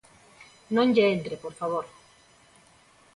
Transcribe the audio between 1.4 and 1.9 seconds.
por favor.